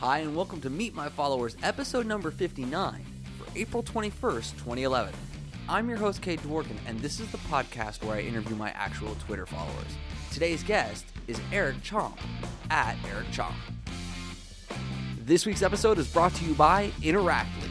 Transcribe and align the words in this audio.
Hi, 0.00 0.18
and 0.18 0.36
welcome 0.36 0.60
to 0.60 0.70
Meet 0.70 0.94
My 0.94 1.08
Followers, 1.08 1.56
episode 1.60 2.06
number 2.06 2.30
59 2.30 3.04
for 3.36 3.58
April 3.58 3.82
21st, 3.82 4.52
2011. 4.52 5.12
I'm 5.68 5.88
your 5.88 5.98
host, 5.98 6.22
Kate 6.22 6.40
Dworkin, 6.40 6.76
and 6.86 7.00
this 7.00 7.18
is 7.18 7.28
the 7.32 7.38
podcast 7.38 8.04
where 8.04 8.16
I 8.16 8.20
interview 8.20 8.54
my 8.54 8.70
actual 8.76 9.16
Twitter 9.16 9.44
followers. 9.44 9.90
Today's 10.32 10.62
guest 10.62 11.04
is 11.26 11.40
Eric 11.50 11.78
Chomp, 11.78 12.16
at 12.70 12.96
Eric 13.12 13.26
Chomp. 13.32 13.56
This 15.24 15.44
week's 15.44 15.62
episode 15.62 15.98
is 15.98 16.06
brought 16.06 16.32
to 16.34 16.44
you 16.44 16.54
by 16.54 16.92
Interactly. 17.00 17.68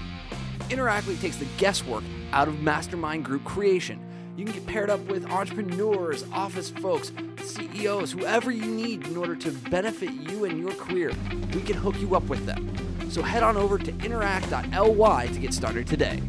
Interactly 0.69 1.17
takes 1.21 1.37
the 1.37 1.47
guesswork 1.57 2.03
out 2.33 2.49
of 2.49 2.59
mastermind 2.59 3.23
group 3.23 3.45
creation. 3.45 4.05
You 4.37 4.45
can 4.45 4.53
get 4.53 4.67
paired 4.67 4.91
up 4.91 4.99
with 5.07 5.25
entrepreneurs, 5.31 6.23
office 6.31 6.69
folks, 6.69 7.11
CEOs, 7.41 8.11
whoever 8.11 8.51
you 8.51 8.67
need 8.67 9.07
in 9.07 9.17
order 9.17 9.35
to 9.35 9.51
benefit 9.51 10.11
you 10.11 10.45
and 10.45 10.59
your 10.59 10.73
career. 10.73 11.11
We 11.55 11.61
can 11.61 11.75
hook 11.75 11.99
you 11.99 12.15
up 12.15 12.21
with 12.25 12.45
them. 12.45 12.71
So 13.09 13.23
head 13.23 13.41
on 13.41 13.57
over 13.57 13.79
to 13.79 13.89
interact.ly 13.89 15.27
to 15.27 15.39
get 15.39 15.55
started 15.55 15.87
today. 15.87 16.21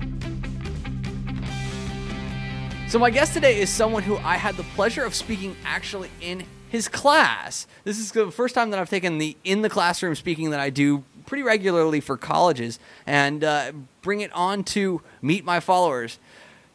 So, 2.88 2.98
my 2.98 3.10
guest 3.10 3.34
today 3.34 3.60
is 3.60 3.68
someone 3.68 4.02
who 4.02 4.16
I 4.16 4.38
had 4.38 4.56
the 4.56 4.62
pleasure 4.74 5.04
of 5.04 5.14
speaking 5.14 5.54
actually 5.66 6.10
in 6.22 6.46
his 6.70 6.88
class. 6.88 7.66
This 7.84 7.98
is 7.98 8.12
the 8.12 8.30
first 8.30 8.54
time 8.54 8.70
that 8.70 8.80
I've 8.80 8.88
taken 8.88 9.18
the 9.18 9.36
in 9.44 9.60
the 9.60 9.68
classroom 9.68 10.14
speaking 10.14 10.48
that 10.50 10.60
I 10.60 10.70
do 10.70 11.04
pretty 11.26 11.42
regularly 11.42 12.00
for 12.00 12.16
colleges 12.16 12.80
and 13.06 13.44
uh, 13.44 13.72
bring 14.00 14.20
it 14.20 14.32
on 14.32 14.64
to 14.64 15.02
meet 15.20 15.44
my 15.44 15.60
followers. 15.60 16.18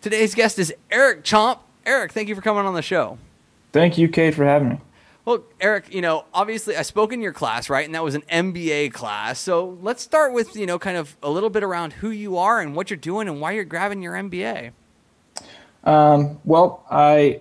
Today's 0.04 0.36
guest 0.36 0.60
is 0.60 0.74
Eric 0.92 1.24
Chomp. 1.24 1.60
Eric, 1.86 2.12
thank 2.12 2.28
you 2.28 2.36
for 2.36 2.42
coming 2.42 2.66
on 2.66 2.74
the 2.74 2.82
show. 2.82 3.18
Thank 3.72 3.98
you, 3.98 4.10
Kate, 4.10 4.36
for 4.36 4.44
having 4.44 4.68
me. 4.68 4.78
Well, 5.24 5.46
Eric, 5.62 5.94
you 5.94 6.02
know, 6.02 6.26
obviously 6.34 6.76
I 6.76 6.82
spoke 6.82 7.14
in 7.14 7.22
your 7.22 7.32
class, 7.32 7.70
right? 7.70 7.86
And 7.86 7.96
that 7.96 8.04
was 8.04 8.14
an 8.14 8.24
MBA 8.24 8.92
class. 8.92 9.40
So 9.40 9.78
let's 9.82 10.04
start 10.04 10.34
with, 10.34 10.58
you 10.58 10.66
know, 10.66 10.78
kind 10.78 10.98
of 10.98 11.16
a 11.24 11.30
little 11.30 11.50
bit 11.50 11.64
around 11.64 11.94
who 11.94 12.10
you 12.10 12.38
are 12.38 12.60
and 12.60 12.76
what 12.76 12.90
you're 12.90 12.98
doing 12.98 13.30
and 13.30 13.40
why 13.40 13.54
you're 13.54 13.64
grabbing 13.64 14.02
your 14.02 14.14
MBA. 14.16 14.74
Um, 15.86 16.38
well, 16.44 16.86
I 16.92 17.40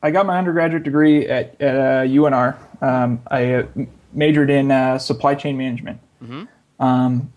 I 0.00 0.12
got 0.12 0.24
my 0.24 0.38
undergraduate 0.38 0.84
degree 0.84 1.26
at, 1.26 1.60
at 1.60 1.74
uh, 1.74 2.04
UNR. 2.04 2.56
Um, 2.80 3.22
I 3.26 3.54
uh, 3.54 3.66
majored 4.12 4.50
in 4.50 4.70
uh, 4.70 4.98
supply 4.98 5.34
chain 5.34 5.56
management. 5.58 5.98
Mm-hmm. 6.22 6.44
Um, 6.78 7.32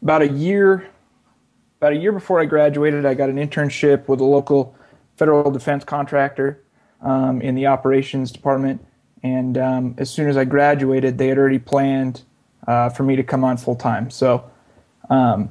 about 0.00 0.22
a 0.22 0.28
year 0.28 0.88
about 1.84 1.92
a 1.92 2.00
year 2.00 2.12
before 2.12 2.40
I 2.40 2.46
graduated, 2.46 3.04
I 3.04 3.12
got 3.12 3.28
an 3.28 3.36
internship 3.36 4.08
with 4.08 4.18
a 4.18 4.24
local 4.24 4.74
federal 5.18 5.50
defense 5.50 5.84
contractor 5.84 6.62
um, 7.02 7.42
in 7.42 7.54
the 7.54 7.66
operations 7.66 8.32
department. 8.32 8.82
And 9.22 9.58
um, 9.58 9.94
as 9.98 10.08
soon 10.08 10.30
as 10.30 10.38
I 10.38 10.46
graduated, 10.46 11.18
they 11.18 11.28
had 11.28 11.36
already 11.36 11.58
planned 11.58 12.22
uh, 12.66 12.88
for 12.88 13.02
me 13.02 13.16
to 13.16 13.22
come 13.22 13.44
on 13.44 13.58
full 13.58 13.76
time. 13.76 14.08
So, 14.08 14.50
um, 15.10 15.50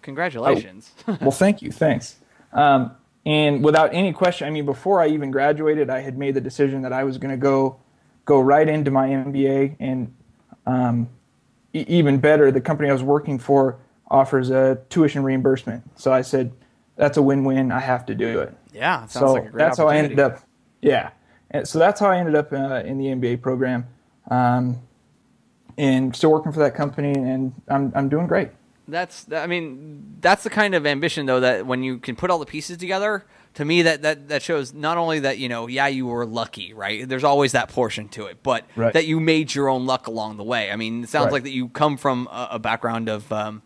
congratulations. 0.00 0.90
I, 1.06 1.18
well, 1.20 1.32
thank 1.32 1.60
you. 1.60 1.70
Thanks. 1.70 2.16
Um, 2.54 2.92
and 3.26 3.62
without 3.62 3.92
any 3.92 4.14
question, 4.14 4.48
I 4.48 4.50
mean, 4.50 4.64
before 4.64 5.02
I 5.02 5.08
even 5.08 5.30
graduated, 5.30 5.90
I 5.90 6.00
had 6.00 6.16
made 6.16 6.32
the 6.32 6.40
decision 6.40 6.80
that 6.80 6.94
I 6.94 7.04
was 7.04 7.18
going 7.18 7.30
to 7.30 7.36
go 7.36 7.76
go 8.24 8.40
right 8.40 8.66
into 8.66 8.90
my 8.90 9.08
MBA. 9.08 9.76
And 9.80 10.14
um, 10.64 11.10
even 11.74 12.20
better, 12.20 12.50
the 12.50 12.62
company 12.62 12.88
I 12.88 12.94
was 12.94 13.02
working 13.02 13.38
for 13.38 13.78
offers 14.10 14.50
a 14.50 14.80
tuition 14.88 15.22
reimbursement. 15.22 15.82
So 15.98 16.12
I 16.12 16.22
said, 16.22 16.52
that's 16.96 17.16
a 17.16 17.22
win-win. 17.22 17.70
I 17.72 17.80
have 17.80 18.04
to 18.06 18.14
do 18.14 18.40
it. 18.40 18.54
Yeah, 18.72 19.06
so 19.06 19.32
like 19.32 19.52
that's 19.52 19.78
how 19.78 19.88
I 19.88 19.96
ended 19.96 20.18
up. 20.20 20.40
Yeah, 20.82 21.10
and 21.50 21.66
so 21.66 21.78
that's 21.78 22.00
how 22.00 22.10
I 22.10 22.18
ended 22.18 22.34
up 22.34 22.52
uh, 22.52 22.82
in 22.84 22.98
the 22.98 23.06
MBA 23.06 23.40
program, 23.40 23.86
um, 24.30 24.80
and 25.76 26.14
still 26.14 26.30
working 26.30 26.52
for 26.52 26.60
that 26.60 26.74
company, 26.74 27.12
and 27.12 27.54
I'm 27.68 27.92
I'm 27.94 28.08
doing 28.08 28.26
great. 28.26 28.50
That's 28.88 29.30
I 29.32 29.46
mean 29.46 30.16
that's 30.20 30.42
the 30.42 30.50
kind 30.50 30.74
of 30.74 30.86
ambition 30.86 31.26
though 31.26 31.40
that 31.40 31.66
when 31.66 31.82
you 31.82 31.98
can 31.98 32.16
put 32.16 32.30
all 32.30 32.38
the 32.38 32.46
pieces 32.46 32.76
together. 32.76 33.24
To 33.54 33.64
me, 33.64 33.82
that, 33.82 34.02
that, 34.02 34.28
that 34.28 34.42
shows 34.42 34.72
not 34.72 34.98
only 34.98 35.20
that 35.20 35.38
you 35.38 35.48
know, 35.48 35.66
yeah, 35.66 35.88
you 35.88 36.06
were 36.06 36.24
lucky, 36.24 36.74
right? 36.74 37.08
There's 37.08 37.24
always 37.24 37.52
that 37.52 37.70
portion 37.70 38.08
to 38.10 38.26
it, 38.26 38.40
but 38.42 38.64
right. 38.76 38.92
that 38.92 39.06
you 39.06 39.18
made 39.18 39.52
your 39.52 39.68
own 39.68 39.84
luck 39.84 40.06
along 40.06 40.36
the 40.36 40.44
way. 40.44 40.70
I 40.70 40.76
mean, 40.76 41.02
it 41.02 41.08
sounds 41.08 41.26
right. 41.26 41.32
like 41.32 41.42
that 41.44 41.50
you 41.50 41.68
come 41.70 41.96
from 41.96 42.28
a, 42.30 42.48
a 42.52 42.58
background 42.60 43.08
of 43.08 43.32
um, 43.32 43.62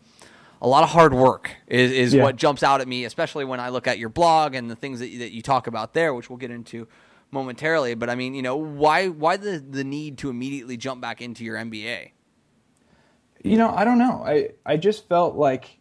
a 0.62 0.68
lot 0.68 0.84
of 0.84 0.90
hard 0.90 1.12
work 1.12 1.50
is, 1.66 1.90
is 1.90 2.14
yeah. 2.14 2.22
what 2.22 2.36
jumps 2.36 2.62
out 2.62 2.80
at 2.80 2.86
me, 2.86 3.04
especially 3.04 3.44
when 3.44 3.58
I 3.58 3.70
look 3.70 3.88
at 3.88 3.98
your 3.98 4.08
blog 4.08 4.54
and 4.54 4.70
the 4.70 4.76
things 4.76 5.00
that, 5.00 5.18
that 5.18 5.32
you 5.32 5.42
talk 5.42 5.66
about 5.66 5.92
there, 5.92 6.14
which 6.14 6.30
we'll 6.30 6.36
get 6.36 6.52
into 6.52 6.86
momentarily. 7.32 7.94
But 7.94 8.08
I 8.08 8.14
mean, 8.14 8.32
you 8.34 8.42
know, 8.42 8.56
why 8.56 9.08
why 9.08 9.36
the 9.36 9.58
the 9.58 9.82
need 9.82 10.18
to 10.18 10.30
immediately 10.30 10.76
jump 10.76 11.00
back 11.00 11.20
into 11.20 11.44
your 11.44 11.56
MBA? 11.56 12.12
You 13.42 13.56
know, 13.56 13.70
I 13.70 13.84
don't 13.84 13.98
know. 13.98 14.22
I 14.24 14.50
I 14.64 14.76
just 14.76 15.08
felt 15.08 15.34
like 15.34 15.80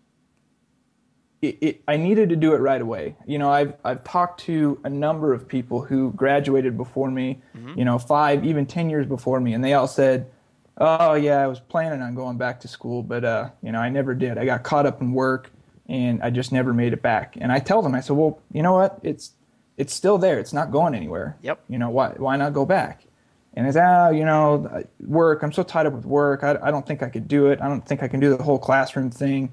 it, 1.43 1.57
it, 1.61 1.83
I 1.87 1.97
needed 1.97 2.29
to 2.29 2.35
do 2.35 2.55
it 2.55 2.57
right 2.57 2.81
away. 2.81 3.15
You 3.27 3.37
know, 3.37 3.51
I've 3.51 3.75
I've 3.85 4.03
talked 4.03 4.39
to 4.41 4.79
a 4.83 4.89
number 4.89 5.31
of 5.31 5.47
people 5.47 5.83
who 5.83 6.11
graduated 6.13 6.75
before 6.75 7.11
me. 7.11 7.39
Mm-hmm. 7.55 7.77
You 7.77 7.85
know, 7.85 7.99
five 7.99 8.43
even 8.43 8.65
ten 8.65 8.89
years 8.89 9.05
before 9.05 9.39
me, 9.39 9.53
and 9.53 9.63
they 9.63 9.73
all 9.73 9.87
said 9.87 10.31
oh 10.81 11.13
yeah, 11.13 11.37
I 11.41 11.47
was 11.47 11.59
planning 11.59 12.01
on 12.01 12.15
going 12.15 12.37
back 12.37 12.59
to 12.61 12.67
school, 12.67 13.03
but 13.03 13.23
uh, 13.23 13.49
you 13.61 13.71
know, 13.71 13.79
I 13.79 13.89
never 13.89 14.13
did. 14.13 14.37
I 14.37 14.45
got 14.45 14.63
caught 14.63 14.85
up 14.85 14.99
in 14.99 15.13
work, 15.13 15.51
and 15.87 16.21
I 16.23 16.29
just 16.29 16.51
never 16.51 16.73
made 16.73 16.91
it 16.91 17.01
back. 17.01 17.37
And 17.39 17.51
I 17.51 17.59
tell 17.59 17.81
them, 17.81 17.95
I 17.95 18.01
said, 18.01 18.17
well, 18.17 18.39
you 18.51 18.63
know 18.63 18.73
what? 18.73 18.99
It's 19.03 19.33
it's 19.77 19.93
still 19.93 20.17
there. 20.17 20.39
It's 20.39 20.53
not 20.53 20.71
going 20.71 20.95
anywhere. 20.95 21.37
Yep. 21.43 21.63
You 21.69 21.77
know 21.77 21.89
why? 21.89 22.09
Why 22.17 22.35
not 22.35 22.53
go 22.53 22.65
back? 22.65 23.03
And 23.53 23.67
it's 23.67 23.77
ah, 23.77 24.09
you 24.09 24.25
know, 24.25 24.83
work. 25.01 25.43
I'm 25.43 25.51
so 25.51 25.63
tied 25.63 25.85
up 25.85 25.93
with 25.93 26.05
work. 26.05 26.43
I, 26.43 26.57
I 26.61 26.71
don't 26.71 26.85
think 26.85 27.03
I 27.03 27.09
could 27.09 27.27
do 27.27 27.47
it. 27.47 27.61
I 27.61 27.67
don't 27.67 27.85
think 27.85 28.01
I 28.01 28.07
can 28.07 28.19
do 28.19 28.35
the 28.35 28.43
whole 28.43 28.59
classroom 28.59 29.11
thing. 29.11 29.51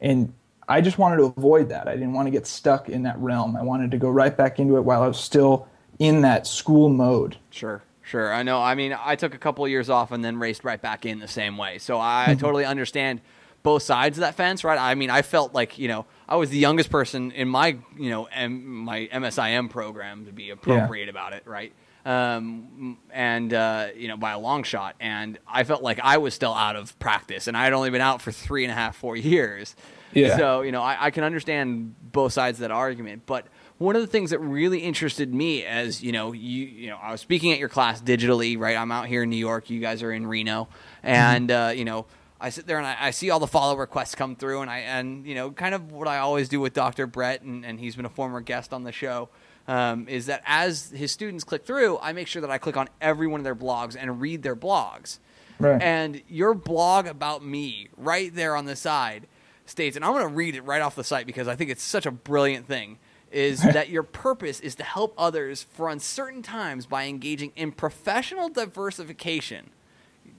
And 0.00 0.32
I 0.68 0.80
just 0.80 0.98
wanted 0.98 1.16
to 1.16 1.24
avoid 1.24 1.68
that. 1.70 1.88
I 1.88 1.94
didn't 1.94 2.12
want 2.12 2.26
to 2.26 2.30
get 2.30 2.46
stuck 2.46 2.88
in 2.88 3.02
that 3.02 3.18
realm. 3.18 3.56
I 3.56 3.62
wanted 3.62 3.90
to 3.90 3.98
go 3.98 4.08
right 4.08 4.34
back 4.34 4.60
into 4.60 4.76
it 4.76 4.82
while 4.82 5.02
I 5.02 5.08
was 5.08 5.18
still 5.18 5.68
in 5.98 6.22
that 6.22 6.46
school 6.46 6.88
mode. 6.88 7.36
Sure. 7.50 7.82
Sure, 8.10 8.34
I 8.34 8.42
know. 8.42 8.60
I 8.60 8.74
mean, 8.74 8.96
I 8.98 9.14
took 9.14 9.36
a 9.36 9.38
couple 9.38 9.64
of 9.64 9.70
years 9.70 9.88
off 9.88 10.10
and 10.10 10.24
then 10.24 10.36
raced 10.36 10.64
right 10.64 10.82
back 10.82 11.06
in 11.06 11.20
the 11.20 11.28
same 11.28 11.56
way. 11.56 11.78
So 11.78 12.00
I 12.00 12.34
totally 12.40 12.64
understand 12.64 13.20
both 13.62 13.84
sides 13.84 14.18
of 14.18 14.22
that 14.22 14.34
fence, 14.34 14.64
right? 14.64 14.80
I 14.80 14.96
mean, 14.96 15.10
I 15.10 15.22
felt 15.22 15.54
like 15.54 15.78
you 15.78 15.86
know 15.86 16.06
I 16.28 16.34
was 16.34 16.50
the 16.50 16.58
youngest 16.58 16.90
person 16.90 17.30
in 17.30 17.48
my 17.48 17.78
you 17.96 18.10
know 18.10 18.24
M- 18.24 18.66
my 18.66 19.08
MSIM 19.12 19.70
program 19.70 20.26
to 20.26 20.32
be 20.32 20.50
appropriate 20.50 21.04
yeah. 21.04 21.10
about 21.10 21.34
it, 21.34 21.46
right? 21.46 21.72
Um, 22.04 22.98
and 23.12 23.54
uh, 23.54 23.90
you 23.94 24.08
know 24.08 24.16
by 24.16 24.32
a 24.32 24.40
long 24.40 24.64
shot, 24.64 24.96
and 24.98 25.38
I 25.46 25.62
felt 25.62 25.80
like 25.80 26.00
I 26.02 26.18
was 26.18 26.34
still 26.34 26.52
out 26.52 26.74
of 26.74 26.98
practice, 26.98 27.46
and 27.46 27.56
I 27.56 27.62
had 27.62 27.72
only 27.72 27.90
been 27.90 28.00
out 28.00 28.20
for 28.20 28.32
three 28.32 28.64
and 28.64 28.72
a 28.72 28.74
half, 28.74 28.96
four 28.96 29.14
years. 29.14 29.76
Yeah. 30.12 30.36
So 30.36 30.62
you 30.62 30.72
know 30.72 30.82
I, 30.82 31.06
I 31.06 31.10
can 31.12 31.22
understand 31.22 31.94
both 32.10 32.32
sides 32.32 32.58
of 32.58 32.62
that 32.62 32.72
argument, 32.72 33.22
but 33.24 33.46
one 33.80 33.96
of 33.96 34.02
the 34.02 34.06
things 34.06 34.28
that 34.28 34.38
really 34.40 34.80
interested 34.80 35.32
me 35.32 35.64
as 35.64 36.02
you 36.02 36.12
know 36.12 36.32
you 36.32 36.66
you 36.66 36.88
know 36.88 36.98
I 37.02 37.12
was 37.12 37.20
speaking 37.22 37.50
at 37.50 37.58
your 37.58 37.70
class 37.70 38.00
digitally 38.00 38.58
right 38.58 38.76
I'm 38.76 38.92
out 38.92 39.06
here 39.06 39.22
in 39.22 39.30
New 39.30 39.36
York 39.36 39.70
you 39.70 39.80
guys 39.80 40.02
are 40.02 40.12
in 40.12 40.26
Reno 40.26 40.68
and 41.02 41.48
mm-hmm. 41.48 41.68
uh, 41.68 41.70
you 41.70 41.86
know 41.86 42.04
I 42.38 42.50
sit 42.50 42.66
there 42.66 42.78
and 42.78 42.86
I, 42.86 42.96
I, 42.98 43.10
see 43.10 43.28
all 43.28 43.38
the 43.38 43.46
follow 43.46 43.76
requests 43.76 44.14
come 44.14 44.36
through 44.36 44.60
and 44.60 44.70
I 44.70 44.80
and 44.80 45.26
you 45.26 45.34
know 45.34 45.50
kind 45.50 45.74
of 45.74 45.92
what 45.92 46.08
I 46.08 46.18
always 46.18 46.48
do 46.48 46.60
with 46.60 46.74
Dr. 46.74 47.06
Brett 47.06 47.40
and, 47.40 47.64
and 47.64 47.80
he's 47.80 47.96
been 47.96 48.04
a 48.04 48.10
former 48.10 48.42
guest 48.42 48.74
on 48.74 48.84
the 48.84 48.92
show 48.92 49.30
um, 49.66 50.06
is 50.08 50.26
that 50.26 50.42
as 50.44 50.90
his 50.90 51.10
students 51.10 51.42
click 51.42 51.64
through 51.64 51.98
I 52.00 52.12
make 52.12 52.26
sure 52.28 52.42
that 52.42 52.50
I 52.50 52.58
click 52.58 52.76
on 52.76 52.88
every 53.00 53.26
one 53.26 53.40
of 53.40 53.44
their 53.44 53.56
blogs 53.56 53.96
and 53.98 54.20
read 54.20 54.42
their 54.42 54.56
blogs 54.56 55.20
right. 55.58 55.80
and 55.80 56.20
your 56.28 56.52
blog 56.52 57.06
about 57.06 57.42
me 57.42 57.88
right 57.96 58.34
there 58.34 58.54
on 58.56 58.66
the 58.66 58.76
side 58.76 59.26
states 59.64 59.96
and 59.96 60.04
I'm 60.04 60.12
going 60.12 60.28
to 60.28 60.34
read 60.34 60.54
it 60.54 60.64
right 60.64 60.82
off 60.82 60.96
the 60.96 61.04
site 61.04 61.26
because 61.26 61.48
I 61.48 61.56
think 61.56 61.70
it's 61.70 61.82
such 61.82 62.04
a 62.04 62.10
brilliant 62.10 62.66
thing 62.66 62.98
is 63.30 63.62
that 63.62 63.88
your 63.88 64.02
purpose 64.02 64.60
is 64.60 64.74
to 64.76 64.84
help 64.84 65.14
others 65.16 65.62
for 65.62 65.88
uncertain 65.88 66.42
times 66.42 66.86
by 66.86 67.04
engaging 67.04 67.52
in 67.56 67.72
professional 67.72 68.48
diversification. 68.48 69.70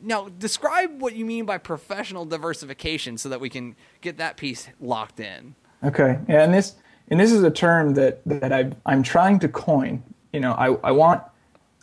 Now, 0.02 0.30
describe 0.30 1.02
what 1.02 1.16
you 1.16 1.26
mean 1.26 1.46
by 1.46 1.58
professional 1.58 2.26
diversification 2.26 3.18
so 3.18 3.30
that 3.30 3.40
we 3.40 3.50
can 3.50 3.76
get 4.02 4.18
that 4.18 4.38
piece 4.38 4.68
locked 4.80 5.20
in. 5.20 5.56
Okay. 5.84 6.20
Yeah, 6.28 6.44
and 6.44 6.54
this 6.54 6.76
and 7.10 7.20
this 7.20 7.32
is 7.32 7.44
a 7.44 7.52
term 7.52 7.94
that 7.96 8.22
that 8.26 8.52
I 8.52 8.72
I'm 8.86 9.04
trying 9.04 9.40
to 9.40 9.48
coin. 9.48 10.04
You 10.34 10.40
know, 10.40 10.54
I 10.54 10.74
I 10.88 10.92
want 10.92 11.24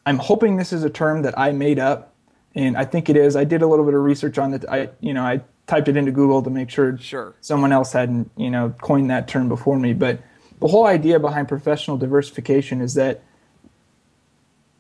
I'm 0.07 0.19
hoping 0.19 0.57
this 0.57 0.73
is 0.73 0.85
a 0.85 0.91
term 0.91 1.23
that 1.23 1.39
I 1.39 1.53
made 1.53 1.79
up 1.79 2.15
and 2.55 2.77
I 2.77 2.85
think 2.85 3.09
it 3.09 3.17
is. 3.17 3.37
I 3.37 3.45
did 3.45 3.63
a 3.63 3.67
little 3.67 3.85
bit 3.85 3.95
of 3.95 4.03
research 4.03 4.39
on 4.39 4.55
it. 4.55 4.65
I 4.69 4.89
you 5.01 5.15
know, 5.15 5.23
I 5.23 5.43
typed 5.67 5.89
it 5.89 5.97
into 5.97 6.11
Google 6.11 6.43
to 6.43 6.51
make 6.51 6.71
sure 6.71 6.97
sure. 6.99 7.35
someone 7.41 7.73
else 7.73 7.93
hadn't, 7.93 8.31
you 8.37 8.51
know, 8.51 8.75
coined 8.81 9.11
that 9.11 9.29
term 9.29 9.49
before 9.49 9.79
me, 9.79 9.93
but 9.93 10.19
the 10.61 10.69
whole 10.69 10.87
idea 10.87 11.21
behind 11.21 11.49
professional 11.49 11.97
diversification 11.97 12.81
is 12.81 12.95
that 12.95 13.23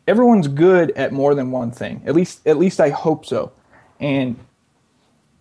everyone's 0.07 0.49
good 0.49 0.91
at 0.93 1.13
more 1.13 1.35
than 1.35 1.51
one 1.51 1.71
thing. 1.71 2.03
At 2.07 2.15
least, 2.15 2.47
at 2.47 2.57
least 2.57 2.81
I 2.81 2.91
hope 2.91 3.25
so. 3.27 3.53
And 4.01 4.37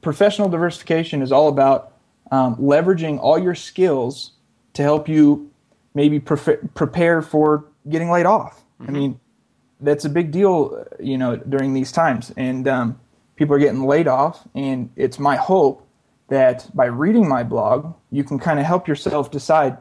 professional 0.02 0.50
diversification 0.50 1.22
is 1.22 1.32
all 1.32 1.48
about 1.48 1.94
um, 2.32 2.56
leveraging 2.58 3.20
all 3.20 3.40
your 3.40 3.56
skills 3.56 4.32
to 4.74 4.84
help 4.84 5.08
you 5.08 5.50
maybe 5.94 6.20
pre- 6.20 6.58
prepare 6.76 7.22
for 7.22 7.66
getting 7.90 8.12
laid 8.12 8.26
off. 8.26 8.62
Mm-hmm. 8.80 8.90
I 8.90 9.00
mean, 9.00 9.20
that's 9.80 10.06
a 10.06 10.10
big 10.10 10.32
deal, 10.32 10.86
you 11.00 11.18
know, 11.18 11.36
during 11.36 11.74
these 11.74 11.92
times. 11.92 12.32
And 12.36 12.68
um, 12.68 13.00
people 13.36 13.56
are 13.56 13.60
getting 13.60 13.84
laid 13.86 14.08
off, 14.08 14.48
and 14.54 14.90
it's 14.96 15.18
my 15.18 15.36
hope 15.36 15.88
that 16.30 16.70
by 16.76 16.86
reading 16.86 17.28
my 17.28 17.44
blog, 17.44 17.94
you 18.12 18.24
can 18.24 18.38
kind 18.38 18.60
of 18.60 18.66
help 18.66 18.88
yourself 18.88 19.32
decide 19.32 19.78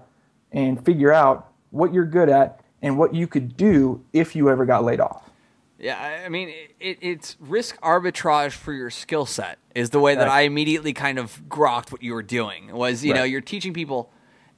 and 0.52 0.84
figure 0.84 1.12
out 1.12 1.52
what 1.70 1.92
you're 1.92 2.06
good 2.06 2.28
at 2.28 2.60
and 2.82 2.98
what 2.98 3.14
you 3.14 3.26
could 3.26 3.56
do 3.56 4.04
if 4.12 4.36
you 4.36 4.48
ever 4.48 4.64
got 4.64 4.84
laid 4.84 5.00
off. 5.00 5.30
Yeah, 5.78 6.22
I 6.24 6.28
mean, 6.30 6.48
it, 6.80 6.98
it's 7.02 7.36
risk 7.38 7.78
arbitrage 7.80 8.52
for 8.52 8.72
your 8.72 8.88
skill 8.88 9.26
set 9.26 9.58
is 9.74 9.90
the 9.90 10.00
way 10.00 10.14
that 10.14 10.26
right. 10.26 10.38
I 10.38 10.40
immediately 10.42 10.94
kind 10.94 11.18
of 11.18 11.42
grokked 11.48 11.92
what 11.92 12.02
you 12.02 12.14
were 12.14 12.22
doing. 12.22 12.72
Was 12.72 13.04
you 13.04 13.12
right. 13.12 13.18
know 13.18 13.24
you're 13.24 13.42
teaching 13.42 13.74
people 13.74 14.10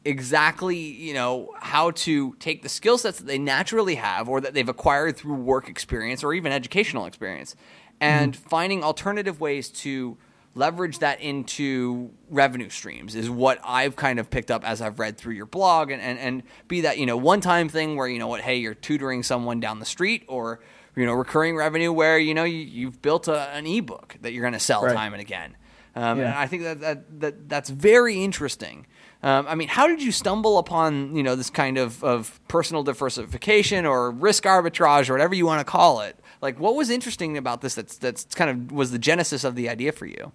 exactly 0.05 0.77
you 0.77 1.13
know 1.13 1.53
how 1.59 1.91
to 1.91 2.35
take 2.35 2.63
the 2.63 2.69
skill 2.69 2.99
sets 2.99 3.19
that 3.19 3.27
they 3.27 3.39
naturally 3.39 3.97
have 3.97 4.29
or 4.29 4.41
that 4.41 4.55
they've 4.55 4.69
acquired 4.69 5.17
through 5.17 5.35
work 5.35 5.69
experience 5.69 6.23
or 6.23 6.33
even 6.35 6.53
educational 6.53 7.05
experience, 7.05 7.57
and 8.01 8.35
mm-hmm. 8.35 8.49
finding 8.49 8.85
alternative 8.85 9.41
ways 9.41 9.71
to 9.71 10.17
leverage 10.59 10.99
that 10.99 11.21
into 11.21 12.11
revenue 12.29 12.69
streams 12.69 13.15
is 13.15 13.31
what 13.31 13.61
I've 13.65 13.95
kind 13.95 14.19
of 14.19 14.29
picked 14.29 14.51
up 14.51 14.65
as 14.65 14.83
I've 14.83 14.99
read 14.99 15.17
through 15.17 15.35
your 15.35 15.47
blog 15.47 15.93
and, 15.93 16.03
and, 16.03 16.19
and 16.19 16.43
be 16.67 16.81
that, 16.81 16.99
you 16.99 17.07
know, 17.07 17.17
one 17.17 17.41
time 17.41 17.69
thing 17.69 17.95
where, 17.95 18.09
you 18.09 18.19
know 18.19 18.27
what, 18.27 18.41
hey, 18.41 18.57
you're 18.57 18.75
tutoring 18.75 19.23
someone 19.23 19.61
down 19.61 19.79
the 19.79 19.87
street 19.87 20.25
or, 20.27 20.59
you 20.97 21.07
know, 21.07 21.15
recurring 21.15 21.57
revenue 21.57 21.93
where, 21.93 22.19
you 22.19 22.35
know, 22.35 22.43
you, 22.43 22.87
have 22.87 23.01
built 23.01 23.29
a, 23.29 23.49
an 23.51 23.67
ebook 23.69 24.17
that 24.21 24.33
you're 24.33 24.43
going 24.43 24.53
to 24.53 24.59
sell 24.59 24.83
right. 24.83 24.95
time 24.95 25.15
and 25.15 25.21
again. 25.21 25.57
Um, 25.95 26.19
yeah. 26.19 26.27
And 26.27 26.35
I 26.35 26.47
think 26.49 26.65
that, 26.65 26.81
that, 26.81 27.21
that 27.21 27.49
that's 27.49 27.71
very 27.71 28.23
interesting. 28.23 28.87
Um, 29.23 29.47
I 29.49 29.55
mean, 29.55 29.69
how 29.69 29.87
did 29.87 30.03
you 30.03 30.11
stumble 30.13 30.59
upon, 30.59 31.15
you 31.15 31.23
know, 31.23 31.37
this 31.37 31.51
kind 31.51 31.79
of, 31.79 32.03
of 32.03 32.41
personal 32.49 32.83
diversification 32.83 33.87
or 33.87 34.11
risk 34.11 34.43
arbitrage 34.43 35.09
or 35.09 35.13
whatever 35.13 35.35
you 35.35 35.47
want 35.47 35.61
to 35.61 35.65
call 35.65 36.01
it? 36.01 36.19
Like, 36.41 36.59
what 36.59 36.75
was 36.75 36.91
interesting 36.91 37.37
about 37.37 37.61
this 37.61 37.75
that's, 37.75 37.97
that's 37.97 38.25
kind 38.35 38.51
of 38.51 38.73
was 38.73 38.91
the 38.91 38.99
genesis 38.99 39.45
of 39.45 39.55
the 39.55 39.69
idea 39.69 39.93
for 39.93 40.07
you? 40.07 40.33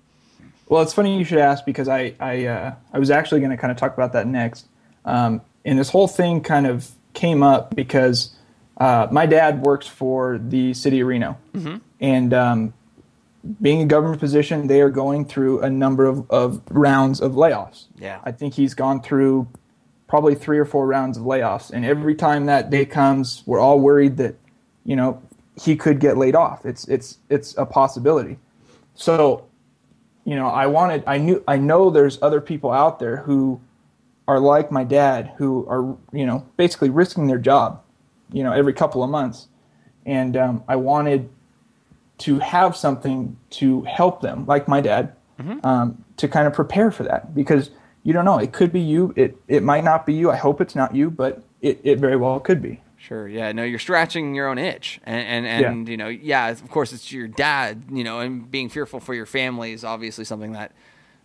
Well, 0.68 0.82
it's 0.82 0.94
funny 0.94 1.18
you 1.18 1.24
should 1.24 1.40
ask 1.40 1.66
because 1.66 1.88
I 1.88 2.16
I, 2.20 2.46
uh, 2.46 2.76
I 2.94 3.00
was 3.00 3.12
actually 3.12 3.42
going 3.42 3.52
to 3.52 3.58
kind 3.58 3.72
of 3.72 3.78
talk 3.78 3.94
about 3.94 4.14
that 4.14 4.28
next. 4.28 4.68
Um, 5.06 5.42
and 5.66 5.80
this 5.80 5.90
whole 5.90 6.08
thing 6.08 6.42
kind 6.42 6.66
of 6.66 6.90
came 7.14 7.44
up 7.44 7.76
because 7.76 8.36
uh, 8.78 9.08
my 9.12 9.26
dad 9.26 9.62
works 9.62 9.88
for 9.88 10.40
the 10.40 10.74
city 10.74 11.00
of 11.02 11.08
Reno, 11.08 11.38
mm-hmm. 11.54 11.78
and 12.00 12.34
um, 12.34 12.74
being 13.62 13.82
a 13.82 13.86
government 13.86 14.20
position, 14.20 14.68
they 14.68 14.82
are 14.82 14.90
going 14.90 15.26
through 15.26 15.62
a 15.62 15.70
number 15.70 16.06
of, 16.06 16.30
of 16.32 16.62
rounds 16.70 17.22
of 17.22 17.34
layoffs. 17.34 17.86
Yeah, 17.98 18.20
I 18.24 18.32
think 18.32 18.54
he's 18.54 18.74
gone 18.74 19.02
through 19.02 19.48
probably 20.08 20.36
three 20.36 20.60
or 20.60 20.66
four 20.66 20.88
rounds 20.88 21.18
of 21.18 21.24
layoffs, 21.24 21.72
and 21.72 21.86
every 21.86 22.16
time 22.16 22.46
that 22.48 22.70
day 22.70 22.86
comes, 22.86 23.44
we're 23.46 23.60
all 23.60 23.80
worried 23.80 24.18
that 24.18 24.36
you 24.86 24.96
know 24.96 25.22
he 25.62 25.76
could 25.76 26.00
get 26.00 26.18
laid 26.18 26.36
off. 26.36 26.66
It's 26.66 26.88
it's 26.88 27.18
it's 27.30 27.56
a 27.58 27.66
possibility. 27.66 28.38
So 28.96 29.46
you 30.26 30.36
know, 30.36 30.48
I 30.48 30.68
wanted, 30.68 31.04
I 31.06 31.18
knew, 31.18 31.44
I 31.48 31.58
know 31.58 31.90
there's 31.90 32.22
other 32.22 32.42
people 32.42 32.72
out 32.72 33.00
there 33.00 33.18
who 33.18 33.60
are 34.28 34.40
like 34.40 34.72
my 34.72 34.84
dad, 34.84 35.34
who 35.38 35.68
are, 35.68 35.98
you 36.18 36.26
know, 36.26 36.46
basically 36.56 36.90
risking 36.90 37.28
their 37.28 37.38
job, 37.38 37.82
you 38.32 38.44
know, 38.44 38.54
every 38.54 38.74
couple 38.74 39.04
of 39.04 39.10
months. 39.10 39.48
And 40.06 40.38
um, 40.38 40.64
I 40.68 40.76
wanted 40.78 41.30
to 42.20 42.40
have 42.40 42.76
something 42.76 43.38
to 43.52 43.82
help 43.84 44.22
them, 44.22 44.46
like 44.46 44.68
my 44.68 44.80
dad, 44.80 45.16
mm-hmm. 45.40 45.66
um, 45.66 46.04
to 46.18 46.28
kind 46.28 46.48
of 46.48 46.54
prepare 46.54 46.92
for 46.92 47.04
that 47.04 47.34
because 47.36 47.72
you 48.04 48.14
don't 48.14 48.26
know. 48.26 48.38
It 48.38 48.54
could 48.54 48.72
be 48.72 48.82
you. 48.82 49.14
It, 49.16 49.38
it 49.48 49.64
might 49.64 49.84
not 49.84 50.06
be 50.06 50.14
you. 50.14 50.30
I 50.30 50.36
hope 50.36 50.62
it's 50.62 50.76
not 50.76 50.96
you, 50.96 51.10
but 51.10 51.42
it, 51.62 51.80
it 51.84 52.00
very 52.00 52.18
well 52.18 52.40
could 52.40 52.62
be. 52.62 52.82
Sure. 53.04 53.28
Yeah. 53.28 53.52
No, 53.52 53.64
you're 53.66 53.80
scratching 53.80 54.34
your 54.34 54.48
own 54.48 54.58
itch, 54.58 55.02
and 55.04 55.28
and, 55.28 55.46
and 55.46 55.88
yeah. 55.88 55.92
you 55.92 55.98
know, 55.98 56.08
yeah. 56.08 56.50
Of 56.50 56.70
course, 56.70 56.94
it's 56.94 57.12
your 57.12 57.28
dad. 57.28 57.84
You 57.92 58.06
know, 58.06 58.22
and 58.22 58.50
being 58.50 58.70
fearful 58.70 59.02
for 59.02 59.14
your 59.14 59.26
family 59.26 59.74
is 59.74 59.84
obviously 59.84 60.24
something 60.24 60.54
that 60.54 60.72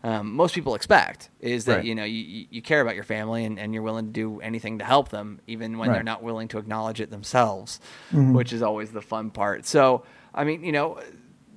um, 0.03 0.33
most 0.33 0.57
people 0.57 0.75
expect. 0.75 1.31
Is 1.39 1.67
that 1.67 1.77
right. 1.77 1.85
you 1.85 1.95
know 1.95 2.03
you, 2.03 2.47
you 2.51 2.63
care 2.63 2.81
about 2.81 2.97
your 2.97 3.05
family 3.05 3.45
and, 3.45 3.61
and 3.61 3.73
you're 3.73 3.85
willing 3.85 4.07
to 4.07 4.13
do 4.13 4.41
anything 4.41 4.81
to 4.81 4.85
help 4.85 5.11
them, 5.11 5.41
even 5.47 5.79
when 5.79 5.89
right. 5.89 5.95
they're 5.95 6.03
not 6.03 6.21
willing 6.21 6.49
to 6.49 6.59
acknowledge 6.59 7.01
it 7.01 7.11
themselves, 7.11 7.79
mm-hmm. 8.11 8.33
which 8.33 8.53
is 8.53 8.61
always 8.61 8.91
the 8.91 9.03
fun 9.03 9.31
part. 9.31 9.65
So, 9.65 10.05
I 10.35 10.43
mean, 10.43 10.65
you 10.65 10.73
know, 10.73 11.01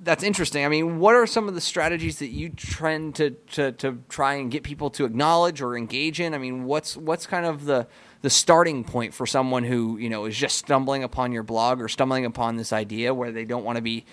that's 0.02 0.22
interesting. 0.22 0.64
I 0.64 0.68
mean, 0.68 1.00
what 1.00 1.16
are 1.16 1.26
some 1.26 1.48
of 1.48 1.56
the 1.56 1.60
strategies 1.60 2.20
that 2.20 2.28
you 2.28 2.50
trend 2.50 3.16
to, 3.16 3.30
to, 3.30 3.72
to 3.72 3.98
try 4.08 4.34
and 4.34 4.52
get 4.52 4.62
people 4.62 4.90
to 4.90 5.04
acknowledge 5.04 5.60
or 5.60 5.76
engage 5.76 6.20
in? 6.20 6.32
I 6.32 6.38
mean, 6.38 6.64
what's 6.64 6.96
what's 6.96 7.26
kind 7.26 7.44
of 7.44 7.64
the 7.64 7.88
the 8.22 8.30
starting 8.30 8.84
point 8.84 9.12
for 9.12 9.26
someone 9.26 9.64
who 9.64 9.98
you 9.98 10.08
know 10.08 10.24
is 10.24 10.36
just 10.36 10.56
stumbling 10.56 11.02
upon 11.02 11.32
your 11.32 11.42
blog 11.42 11.80
or 11.80 11.88
stumbling 11.88 12.24
upon 12.24 12.56
this 12.56 12.72
idea 12.72 13.12
where 13.12 13.30
they 13.30 13.44
don't 13.44 13.64
want 13.64 13.76
to 13.76 13.82
be 13.82 14.04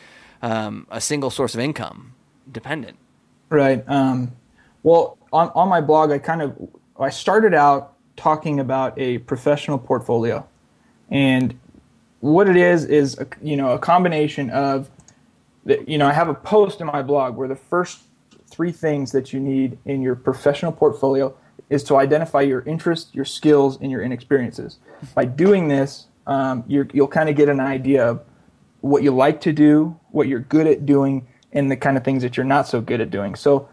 um, 0.41 0.87
a 0.91 0.99
single 0.99 1.29
source 1.29 1.53
of 1.53 1.59
income 1.59 2.13
dependent. 2.51 2.97
Right. 3.49 3.83
Um, 3.87 4.31
well, 4.83 5.17
on 5.31 5.51
on 5.55 5.69
my 5.69 5.81
blog, 5.81 6.11
I 6.11 6.17
kind 6.17 6.41
of 6.41 6.55
I 6.99 7.09
started 7.09 7.53
out 7.53 7.93
talking 8.17 8.59
about 8.59 8.99
a 8.99 9.19
professional 9.19 9.77
portfolio, 9.77 10.45
and 11.09 11.57
what 12.19 12.49
it 12.49 12.57
is 12.57 12.85
is 12.85 13.17
a, 13.19 13.27
you 13.41 13.55
know 13.55 13.71
a 13.71 13.79
combination 13.79 14.49
of 14.49 14.89
you 15.65 15.97
know 15.97 16.07
I 16.07 16.13
have 16.13 16.29
a 16.29 16.33
post 16.33 16.81
in 16.81 16.87
my 16.87 17.01
blog 17.01 17.35
where 17.35 17.47
the 17.47 17.55
first 17.55 18.01
three 18.47 18.71
things 18.71 19.11
that 19.11 19.31
you 19.31 19.39
need 19.39 19.77
in 19.85 20.01
your 20.01 20.15
professional 20.15 20.71
portfolio 20.71 21.35
is 21.69 21.83
to 21.85 21.97
identify 21.97 22.41
your 22.41 22.61
interests, 22.61 23.13
your 23.13 23.25
skills, 23.25 23.77
and 23.79 23.91
your 23.91 24.01
inexperiences. 24.01 24.79
By 25.13 25.25
doing 25.25 25.67
this, 25.67 26.07
um, 26.25 26.63
you 26.67 26.87
will 26.93 27.07
kind 27.07 27.29
of 27.29 27.35
get 27.35 27.49
an 27.49 27.59
idea 27.59 28.07
of 28.07 28.21
what 28.81 29.03
you 29.03 29.11
like 29.11 29.41
to 29.41 29.53
do, 29.53 29.99
what 30.11 30.27
you're 30.27 30.39
good 30.39 30.67
at 30.67 30.85
doing, 30.85 31.27
and 31.51 31.69
the 31.69 31.75
kind 31.75 31.97
of 31.97 32.03
things 32.03 32.23
that 32.23 32.37
you're 32.37 32.45
not 32.45 32.67
so 32.67 32.81
good 32.81 33.01
at 33.01 33.09
doing. 33.09 33.35
So 33.35 33.69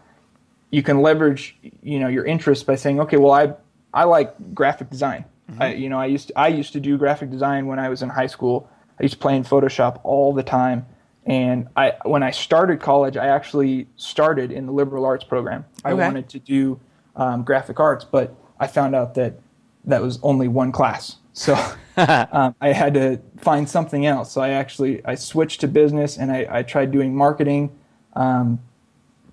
you 0.69 0.83
can 0.83 1.01
leverage, 1.01 1.55
you 1.81 1.99
know, 1.99 2.07
your 2.07 2.25
interests 2.25 2.63
by 2.63 2.75
saying, 2.75 2.99
okay, 3.01 3.17
well, 3.17 3.31
I 3.31 3.53
I 3.93 4.03
like 4.03 4.53
graphic 4.53 4.89
design. 4.89 5.25
Mm-hmm. 5.49 5.61
I, 5.61 5.73
you 5.73 5.89
know, 5.89 5.97
I 5.97 6.07
used 6.07 6.27
to, 6.27 6.37
I 6.37 6.47
used 6.49 6.73
to 6.73 6.79
do 6.79 6.97
graphic 6.97 7.31
design 7.31 7.67
when 7.67 7.79
I 7.79 7.89
was 7.89 8.01
in 8.01 8.09
high 8.09 8.27
school. 8.27 8.69
I 8.99 9.03
used 9.03 9.13
to 9.13 9.19
play 9.19 9.35
in 9.35 9.43
Photoshop 9.43 10.01
all 10.03 10.33
the 10.33 10.43
time. 10.43 10.85
And 11.25 11.67
I, 11.75 11.93
when 12.03 12.23
I 12.23 12.31
started 12.31 12.79
college, 12.79 13.17
I 13.17 13.27
actually 13.27 13.87
started 13.95 14.51
in 14.51 14.65
the 14.65 14.71
liberal 14.71 15.05
arts 15.05 15.23
program. 15.23 15.65
I 15.83 15.93
wanted 15.93 16.29
to 16.29 16.39
do 16.39 16.79
um, 17.17 17.43
graphic 17.43 17.79
arts, 17.79 18.05
but 18.05 18.33
I 18.59 18.67
found 18.67 18.95
out 18.95 19.15
that 19.15 19.39
that 19.83 20.01
was 20.01 20.19
only 20.23 20.47
one 20.47 20.71
class. 20.71 21.17
So 21.33 21.53
um, 21.97 22.55
I 22.61 22.71
had 22.71 22.93
to 22.93 23.19
find 23.37 23.67
something 23.67 24.05
else. 24.05 24.31
So 24.31 24.41
I 24.41 24.49
actually 24.49 25.03
I 25.05 25.15
switched 25.15 25.61
to 25.61 25.67
business 25.67 26.17
and 26.17 26.31
I, 26.31 26.47
I 26.49 26.63
tried 26.63 26.91
doing 26.91 27.15
marketing. 27.15 27.77
Um, 28.13 28.59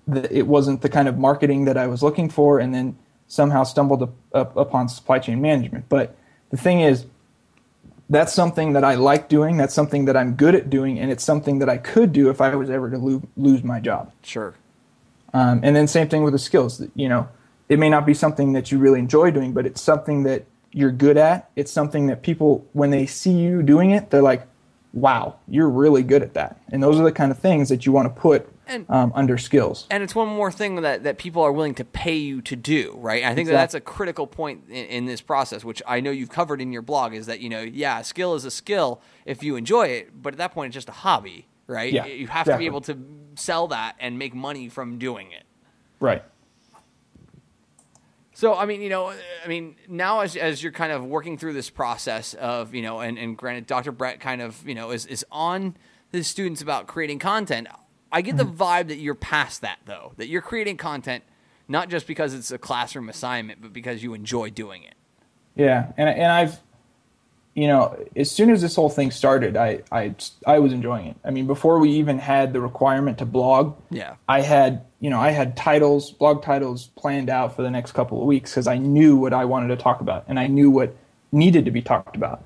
the, 0.07 0.31
it 0.35 0.47
wasn't 0.47 0.81
the 0.81 0.89
kind 0.89 1.07
of 1.07 1.17
marketing 1.17 1.65
that 1.65 1.77
I 1.77 1.87
was 1.87 2.03
looking 2.03 2.29
for, 2.29 2.59
and 2.59 2.73
then 2.73 2.95
somehow 3.27 3.63
stumbled 3.63 4.03
up, 4.03 4.13
up 4.33 4.55
upon 4.55 4.87
supply 4.87 5.17
chain 5.17 5.41
management. 5.41 5.89
But 5.89 6.15
the 6.51 6.57
thing 6.57 6.81
is, 6.81 7.05
that's 8.07 8.31
something 8.31 8.73
that 8.73 8.83
I 8.83 8.93
like 8.93 9.29
doing. 9.29 9.57
That's 9.57 9.73
something 9.73 10.05
that 10.05 10.15
I'm 10.15 10.35
good 10.35 10.53
at 10.53 10.69
doing, 10.69 10.99
and 10.99 11.11
it's 11.11 11.23
something 11.23 11.57
that 11.57 11.69
I 11.69 11.77
could 11.77 12.13
do 12.13 12.29
if 12.29 12.39
I 12.39 12.53
was 12.55 12.69
ever 12.69 12.91
to 12.91 12.97
lo- 12.99 13.23
lose 13.35 13.63
my 13.63 13.79
job. 13.79 14.11
Sure. 14.21 14.53
Um, 15.33 15.61
and 15.63 15.75
then 15.75 15.87
same 15.87 16.07
thing 16.07 16.23
with 16.23 16.33
the 16.33 16.39
skills. 16.39 16.83
You 16.93 17.09
know, 17.09 17.27
it 17.69 17.79
may 17.79 17.89
not 17.89 18.05
be 18.05 18.13
something 18.13 18.53
that 18.53 18.71
you 18.71 18.77
really 18.77 18.99
enjoy 18.99 19.31
doing, 19.31 19.53
but 19.53 19.65
it's 19.65 19.81
something 19.81 20.23
that 20.23 20.45
you're 20.71 20.91
good 20.91 21.17
at. 21.17 21.49
It's 21.55 21.71
something 21.71 22.07
that 22.07 22.21
people, 22.21 22.67
when 22.73 22.89
they 22.89 23.05
see 23.05 23.31
you 23.31 23.63
doing 23.63 23.91
it, 23.91 24.09
they're 24.09 24.21
like, 24.21 24.47
wow, 24.93 25.35
you're 25.47 25.69
really 25.69 26.03
good 26.03 26.21
at 26.21 26.33
that. 26.33 26.59
And 26.71 26.81
those 26.81 26.99
are 26.99 27.03
the 27.03 27.11
kind 27.11 27.31
of 27.31 27.37
things 27.37 27.69
that 27.69 27.85
you 27.85 27.91
want 27.91 28.13
to 28.13 28.21
put 28.21 28.49
and, 28.67 28.89
um, 28.89 29.11
under 29.15 29.37
skills. 29.37 29.87
And 29.89 30.03
it's 30.03 30.15
one 30.15 30.27
more 30.27 30.51
thing 30.51 30.81
that, 30.81 31.03
that 31.03 31.17
people 31.17 31.41
are 31.43 31.51
willing 31.51 31.75
to 31.75 31.85
pay 31.85 32.15
you 32.15 32.41
to 32.43 32.55
do, 32.55 32.97
right? 32.99 33.23
I 33.23 33.29
think 33.29 33.47
exactly. 33.47 33.51
that 33.51 33.61
that's 33.61 33.73
a 33.73 33.81
critical 33.81 34.25
point 34.25 34.63
in, 34.69 34.85
in, 34.85 35.05
this 35.05 35.21
process, 35.21 35.63
which 35.63 35.81
I 35.85 35.99
know 35.99 36.11
you've 36.11 36.29
covered 36.29 36.61
in 36.61 36.71
your 36.71 36.81
blog, 36.81 37.13
is 37.13 37.25
that, 37.25 37.41
you 37.41 37.49
know, 37.49 37.61
yeah, 37.61 38.01
skill 38.01 38.35
is 38.35 38.45
a 38.45 38.51
skill 38.51 39.01
if 39.25 39.43
you 39.43 39.55
enjoy 39.55 39.87
it, 39.87 40.21
but 40.21 40.33
at 40.33 40.37
that 40.37 40.53
point 40.53 40.69
it's 40.69 40.75
just 40.75 40.89
a 40.89 40.93
hobby, 40.93 41.47
right? 41.67 41.91
Yeah, 41.91 42.05
you 42.05 42.27
have 42.27 42.47
exactly. 42.47 42.53
to 42.53 42.57
be 42.59 42.65
able 42.65 42.81
to 42.81 42.97
sell 43.35 43.67
that 43.67 43.95
and 43.99 44.17
make 44.17 44.33
money 44.33 44.69
from 44.69 44.97
doing 44.97 45.31
it. 45.31 45.43
Right. 45.99 46.23
So 48.35 48.53
I 48.53 48.65
mean, 48.65 48.81
you 48.81 48.89
know, 48.89 49.13
I 49.43 49.47
mean, 49.47 49.77
now 49.87 50.19
as 50.19 50.35
as 50.35 50.61
you're 50.61 50.73
kind 50.73 50.91
of 50.91 51.03
working 51.05 51.37
through 51.37 51.53
this 51.53 51.69
process 51.69 52.33
of, 52.33 52.75
you 52.75 52.81
know, 52.81 52.99
and, 52.99 53.17
and 53.17 53.37
granted, 53.37 53.65
Dr. 53.65 53.93
Brett 53.93 54.19
kind 54.19 54.41
of, 54.41 54.61
you 54.67 54.75
know, 54.75 54.91
is 54.91 55.05
is 55.05 55.25
on 55.31 55.77
the 56.11 56.21
students 56.21 56.61
about 56.61 56.85
creating 56.85 57.19
content. 57.19 57.67
I 58.11 58.21
get 58.21 58.35
the 58.35 58.43
mm-hmm. 58.43 58.61
vibe 58.61 58.89
that 58.89 58.97
you're 58.97 59.15
past 59.15 59.61
that 59.61 59.79
though, 59.85 60.11
that 60.17 60.27
you're 60.27 60.41
creating 60.41 60.75
content 60.75 61.23
not 61.67 61.89
just 61.89 62.07
because 62.07 62.33
it's 62.33 62.51
a 62.51 62.57
classroom 62.57 63.09
assignment, 63.09 63.61
but 63.61 63.73
because 63.73 64.03
you 64.03 64.13
enjoy 64.13 64.49
doing 64.49 64.83
it. 64.83 64.95
Yeah, 65.55 65.93
and 65.97 66.09
and 66.09 66.29
I've 66.29 66.59
you 67.55 67.67
know, 67.67 67.97
as 68.17 68.29
soon 68.29 68.49
as 68.49 68.61
this 68.61 68.75
whole 68.75 68.89
thing 68.89 69.11
started, 69.11 69.55
I, 69.55 69.81
I, 69.89 70.13
I 70.45 70.59
was 70.59 70.73
enjoying 70.73 71.07
it. 71.07 71.15
I 71.23 71.31
mean, 71.31 71.47
before 71.47 71.79
we 71.79 71.89
even 71.91 72.19
had 72.19 72.51
the 72.51 72.59
requirement 72.59 73.17
to 73.19 73.25
blog, 73.25 73.77
yeah, 73.89 74.15
I 74.27 74.41
had, 74.41 74.85
you 74.99 75.09
know, 75.09 75.19
I 75.19 75.31
had 75.31 75.55
titles, 75.55 76.11
blog 76.11 76.43
titles 76.43 76.87
planned 76.97 77.29
out 77.29 77.55
for 77.55 77.61
the 77.61 77.71
next 77.71 77.93
couple 77.93 78.19
of 78.19 78.27
weeks 78.27 78.51
because 78.51 78.67
I 78.67 78.77
knew 78.77 79.15
what 79.15 79.33
I 79.33 79.45
wanted 79.45 79.69
to 79.69 79.77
talk 79.77 80.01
about 80.01 80.25
and 80.27 80.37
I 80.37 80.47
knew 80.47 80.69
what 80.69 80.97
needed 81.31 81.63
to 81.63 81.71
be 81.71 81.81
talked 81.81 82.17
about. 82.17 82.43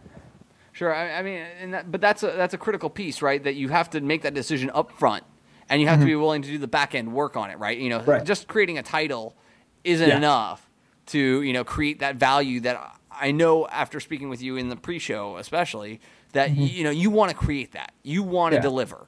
Sure, 0.74 0.94
I, 0.94 1.18
I 1.18 1.24
mean, 1.24 1.72
that, 1.72 1.92
but 1.92 2.02
that's 2.02 2.22
a 2.22 2.28
that's 2.28 2.54
a 2.54 2.58
critical 2.60 2.92
piece, 2.92 3.24
right? 3.24 3.44
That 3.44 3.56
you 3.56 3.70
have 3.70 3.90
to 3.92 4.02
make 4.02 4.22
that 4.22 4.36
decision 4.36 4.70
up 4.76 4.92
front 4.92 5.24
and 5.70 5.82
you 5.82 5.88
have 5.88 5.98
to 5.98 6.02
mm-hmm. 6.02 6.08
be 6.08 6.16
willing 6.16 6.42
to 6.44 6.50
do 6.50 6.60
the 6.60 6.68
back 6.68 6.94
end 6.94 7.14
work 7.14 7.36
on 7.36 7.50
it, 7.50 7.58
right? 7.58 7.78
You 7.78 7.90
know, 7.90 8.02
Right. 8.02 8.24
just 8.24 8.48
creating 8.48 8.78
a 8.78 8.84
title 8.84 9.36
isn't 9.84 10.08
Yeah. 10.08 10.18
enough 10.18 10.70
to 11.08 11.42
you 11.42 11.52
know 11.52 11.64
create 11.64 12.00
that 12.00 12.16
value 12.16 12.60
that 12.60 12.99
I 13.20 13.32
know 13.32 13.68
after 13.68 14.00
speaking 14.00 14.30
with 14.30 14.42
you 14.42 14.56
in 14.58 14.70
the 14.70 14.76
pre-show, 14.76 15.38
especially 15.38 16.00
that 16.34 16.52
you 16.56 16.84
know 16.84 16.90
you 16.92 17.10
want 17.10 17.32
to 17.32 17.38
create 17.38 17.72
that, 17.74 17.92
you 18.04 18.24
want 18.24 18.52
to 18.54 18.58
Yeah. 18.58 18.62
deliver. 18.62 19.08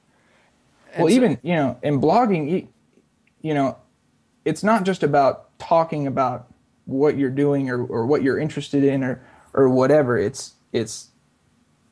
well 0.97 1.07
so- 1.07 1.13
even 1.13 1.37
you 1.41 1.55
know 1.55 1.77
in 1.83 2.01
blogging 2.01 2.49
you, 2.49 2.67
you 3.41 3.53
know 3.53 3.77
it's 4.43 4.63
not 4.63 4.83
just 4.83 5.03
about 5.03 5.57
talking 5.59 6.07
about 6.07 6.47
what 6.85 7.15
you're 7.17 7.29
doing 7.29 7.69
or, 7.69 7.85
or 7.85 8.05
what 8.05 8.23
you're 8.23 8.39
interested 8.39 8.83
in 8.83 9.03
or 9.03 9.23
or 9.53 9.69
whatever 9.69 10.17
it's 10.17 10.53
it's 10.73 11.09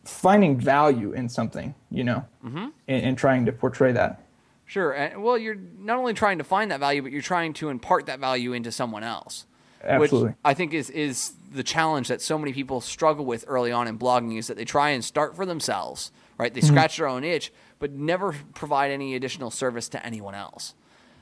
finding 0.04 0.58
value 0.60 1.12
in 1.14 1.30
something 1.30 1.76
you 1.92 2.04
know 2.04 2.26
Mm-hmm. 2.44 2.68
and, 2.88 3.04
and 3.06 3.18
trying 3.18 3.46
to 3.46 3.52
portray 3.52 3.92
that 3.94 4.24
Sure. 4.66 4.92
And, 4.92 5.24
well, 5.24 5.36
you're 5.36 5.56
not 5.80 5.98
only 5.98 6.14
trying 6.14 6.38
to 6.38 6.44
find 6.44 6.70
that 6.70 6.80
value, 6.80 7.02
but 7.02 7.12
you're 7.12 7.24
trying 7.24 7.54
to 7.54 7.70
impart 7.70 8.06
that 8.06 8.20
value 8.20 8.54
into 8.54 8.72
someone 8.72 9.04
else. 9.04 9.48
Absolutely. 9.84 10.30
Which 10.30 10.38
I 10.46 10.54
think 10.54 10.76
is 10.76 10.92
is 10.92 11.32
the 11.52 11.64
challenge 11.64 12.08
that 12.08 12.22
so 12.22 12.38
many 12.38 12.54
people 12.54 12.82
struggle 12.82 13.26
with 13.26 13.44
early 13.48 13.72
on 13.72 13.88
in 13.88 13.98
blogging 13.98 14.38
is 14.38 14.48
that 14.48 14.58
they 14.58 14.66
try 14.66 14.90
and 14.90 15.04
start 15.04 15.36
for 15.36 15.46
themselves, 15.46 16.12
right? 16.38 16.54
They 16.54 16.62
mm-hmm. 16.62 16.70
scratch 16.70 16.98
their 16.98 17.08
own 17.08 17.24
itch, 17.24 17.52
but 17.80 17.92
never 17.92 18.36
provide 18.54 18.92
any 18.92 19.16
additional 19.16 19.52
service 19.52 19.90
to 19.90 20.06
anyone 20.06 20.36
else. 20.36 20.76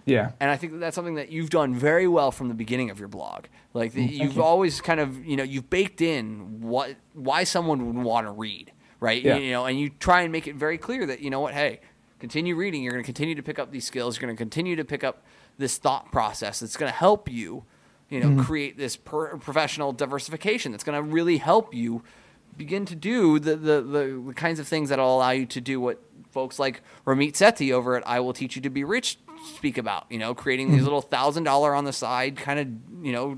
yeah 0.06 0.32
And 0.40 0.50
I 0.50 0.58
think 0.58 0.74
that 0.74 0.80
that's 0.80 0.96
something 0.96 1.16
that 1.16 1.30
you've 1.30 1.50
done 1.50 1.76
very 1.76 2.08
well 2.08 2.32
from 2.32 2.48
the 2.48 2.54
beginning 2.54 2.90
of 2.90 3.00
your 3.00 3.08
blog. 3.08 3.46
Like 3.74 3.92
mm, 3.92 3.96
the, 3.96 4.04
you've 4.04 4.36
you. 4.36 4.44
always 4.44 4.82
kind 4.82 5.00
of, 5.00 5.26
you 5.26 5.38
know, 5.38 5.44
you've 5.44 5.70
baked 5.70 6.02
in 6.02 6.62
what 6.62 6.96
why 7.14 7.44
someone 7.44 7.86
would 7.86 8.04
want 8.04 8.28
to 8.28 8.32
read, 8.32 8.72
right? 9.00 9.22
Yeah. 9.22 9.38
You 9.38 9.52
know, 9.52 9.66
and 9.66 9.80
you 9.80 9.90
try 9.90 10.22
and 10.22 10.32
make 10.32 10.48
it 10.48 10.56
very 10.56 10.78
clear 10.78 11.06
that 11.06 11.22
you 11.22 11.30
know 11.30 11.40
what, 11.40 11.54
hey, 11.54 11.80
continue 12.20 12.56
reading. 12.56 12.84
You're 12.84 12.94
going 12.94 13.04
to 13.04 13.06
continue 13.06 13.36
to 13.36 13.44
pick 13.44 13.60
up 13.60 13.72
these 13.72 13.86
skills. 13.86 14.18
You're 14.18 14.28
going 14.28 14.36
to 14.36 14.40
continue 14.40 14.76
to 14.76 14.86
pick 14.86 15.04
up 15.04 15.24
this 15.58 15.78
thought 15.78 16.12
process 16.12 16.60
that's 16.60 16.78
going 16.78 16.92
to 16.92 16.98
help 16.98 17.30
you, 17.30 17.64
you 18.10 18.20
know, 18.20 18.28
mm-hmm. 18.28 18.42
create 18.44 18.78
this 18.78 18.96
per- 18.96 19.38
professional 19.38 19.92
diversification 19.92 20.72
that's 20.72 20.84
going 20.84 20.96
to 20.96 21.02
really 21.02 21.38
help 21.38 21.74
you 21.74 22.04
begin 22.56 22.86
to 22.86 22.96
do 22.96 23.40
the, 23.40 23.56
the, 23.56 23.82
the, 23.82 24.24
the 24.28 24.34
kinds 24.34 24.60
of 24.60 24.68
things 24.68 24.90
that 24.90 25.00
will 25.00 25.16
allow 25.16 25.32
you 25.32 25.46
to 25.46 25.62
do 25.62 25.80
what 25.80 26.02
folks 26.32 26.60
like 26.60 26.82
Ramit 27.06 27.34
Sethi 27.34 27.72
over 27.72 27.96
at 27.96 28.08
I 28.08 28.20
Will 28.20 28.34
Teach 28.34 28.56
You 28.56 28.62
to 28.64 28.70
Be 28.70 28.84
Rich 28.84 29.18
speak 29.56 29.78
about, 29.78 30.06
you 30.10 30.18
know, 30.18 30.34
creating 30.34 30.68
these 30.68 30.78
mm-hmm. 30.78 30.86
little 30.86 31.02
thousand 31.02 31.44
dollar 31.44 31.76
on 31.76 31.86
the 31.86 31.94
side 31.94 32.38
kind 32.38 32.60
of, 32.60 33.06
you 33.06 33.12
know, 33.12 33.38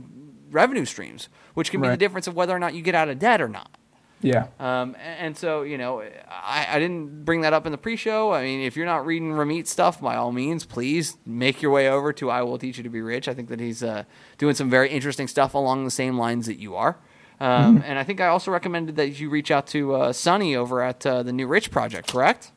revenue 0.51 0.85
streams, 0.85 1.29
which 1.53 1.71
can 1.71 1.81
be 1.81 1.87
the 1.87 1.97
difference 1.97 2.27
of 2.27 2.35
whether 2.35 2.55
or 2.55 2.59
not 2.59 2.73
you 2.73 2.81
get 2.81 2.95
out 2.95 3.09
of 3.09 3.19
debt 3.19 3.41
or 3.41 3.49
not. 3.49 3.78
Yeah 4.21 4.47
Um, 4.59 4.95
and 5.19 5.37
so, 5.37 5.61
you 5.63 5.77
know, 5.77 6.01
I, 6.29 6.67
I 6.71 6.79
didn't 6.79 7.23
bring 7.25 7.41
that 7.41 7.53
up 7.53 7.65
in 7.65 7.71
the 7.71 7.77
pre-show. 7.77 8.33
I 8.33 8.43
mean, 8.43 8.61
if 8.61 8.75
you're 8.75 8.85
not 8.85 9.05
reading 9.05 9.31
Ramit 9.31 9.67
stuff, 9.67 10.01
by 10.01 10.15
all 10.15 10.31
means, 10.31 10.65
please 10.65 11.17
make 11.25 11.61
your 11.61 11.71
way 11.71 11.89
over 11.89 12.11
to 12.13 12.29
I 12.29 12.41
Will 12.41 12.57
Teach 12.57 12.77
You 12.77 12.83
to 12.83 12.89
Be 12.89 13.01
Rich. 13.01 13.27
I 13.27 13.33
think 13.33 13.47
that 13.49 13.59
he's 13.59 13.81
uh, 13.81 14.03
doing 14.37 14.55
some 14.55 14.69
very 14.69 14.89
interesting 14.89 15.27
stuff 15.27 15.53
along 15.53 15.85
the 15.85 15.91
same 15.91 16.17
lines 16.17 16.45
that 16.47 16.57
you 16.59 16.75
are. 16.75 16.97
Um, 17.39 17.81
And 17.85 17.97
I 17.97 18.03
think 18.03 18.19
I 18.19 18.27
also 18.27 18.51
recommended 18.51 18.97
that 18.97 19.19
you 19.19 19.29
reach 19.29 19.51
out 19.51 19.65
to 19.67 19.93
uh, 19.95 20.13
Sonny 20.13 20.55
over 20.55 20.81
at 20.81 21.05
uh, 21.05 21.23
the 21.23 21.31
New 21.31 21.47
Rich 21.47 21.71
Project, 21.71 22.11
correct? 22.11 22.51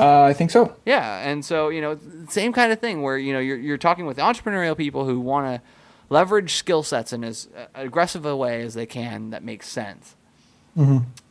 uh, 0.00 0.22
i 0.22 0.32
think 0.32 0.50
so 0.50 0.76
Yeah, 0.86 1.28
and 1.28 1.44
so 1.44 1.68
you 1.70 1.80
know, 1.80 1.98
same 2.28 2.52
kind 2.52 2.72
of 2.72 2.78
thing 2.78 3.02
where 3.02 3.18
you 3.18 3.32
know 3.32 3.40
you're 3.40 3.58
you're 3.58 3.76
talking 3.78 4.06
with 4.06 4.16
entrepreneurial 4.18 4.76
people 4.76 5.04
who 5.04 5.18
want 5.18 5.46
to 5.46 5.60
leverage 6.08 6.54
skill 6.54 6.82
sets 6.84 7.12
in 7.12 7.24
as 7.24 7.48
uh, 7.56 7.66
aggressive 7.74 8.24
a 8.24 8.36
way 8.36 8.62
as 8.62 8.74
they 8.74 8.86
can 8.86 9.30
that 9.30 9.42
makes 9.42 9.68
sense. 9.68 10.14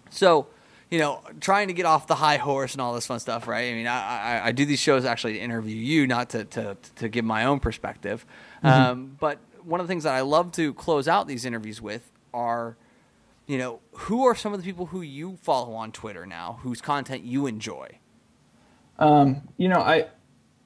So, 0.10 0.48
you 0.90 1.00
know, 1.00 1.22
trying 1.42 1.68
to 1.68 1.74
get 1.74 1.86
off 1.86 2.08
the 2.08 2.16
high 2.16 2.38
horse 2.38 2.74
and 2.74 2.82
all 2.82 2.94
this 2.94 3.08
fun 3.08 3.20
stuff, 3.20 3.48
right? 3.48 3.72
I 3.72 3.74
mean, 3.74 3.88
I, 3.88 4.40
I, 4.40 4.48
I 4.48 4.52
do 4.52 4.66
these 4.66 4.80
shows 4.80 5.06
actually 5.06 5.34
to 5.34 5.40
interview 5.40 5.76
you, 5.76 6.08
not 6.08 6.30
to, 6.32 6.46
to, 6.46 6.78
to 6.98 7.10
give 7.10 7.26
my 7.26 7.46
own 7.46 7.60
perspective. 7.60 8.26
Um, 8.64 9.16
but 9.20 9.40
one 9.64 9.80
of 9.80 9.88
the 9.88 9.92
things 9.92 10.04
that 10.04 10.14
I 10.14 10.22
love 10.22 10.52
to 10.54 10.74
close 10.74 11.08
out 11.08 11.28
these 11.28 11.46
interviews 11.46 11.82
with 11.82 12.10
are, 12.34 12.78
you 13.48 13.58
know, 13.58 13.80
who 13.94 14.26
are 14.26 14.36
some 14.36 14.54
of 14.54 14.60
the 14.60 14.66
people 14.66 14.88
who 14.88 15.02
you 15.02 15.38
follow 15.42 15.74
on 15.74 15.92
Twitter 15.92 16.26
now, 16.26 16.60
whose 16.64 16.82
content 16.82 17.24
you 17.24 17.48
enjoy? 17.48 18.00
you 19.58 19.70
know 19.70 19.80
i 19.80 20.08